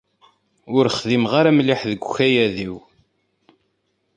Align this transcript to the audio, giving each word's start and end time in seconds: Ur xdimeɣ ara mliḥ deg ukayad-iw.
Ur 0.75 0.85
xdimeɣ 0.97 1.31
ara 1.39 1.51
mliḥ 1.57 1.81
deg 1.89 2.01
ukayad-iw. 2.07 2.75